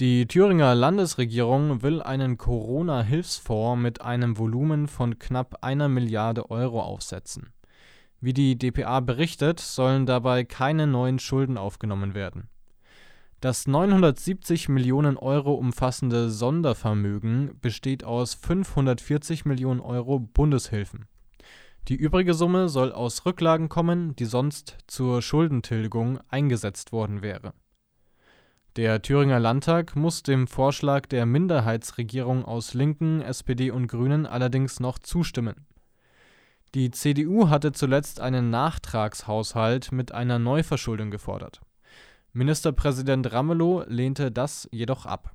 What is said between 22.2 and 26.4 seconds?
Summe soll aus Rücklagen kommen, die sonst zur Schuldentilgung